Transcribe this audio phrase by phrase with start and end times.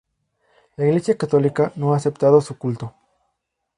[0.77, 2.95] La Iglesia católica no ha aceptado su culto.